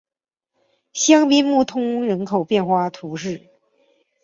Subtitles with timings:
[0.93, 3.39] 香槟穆通人口变化图示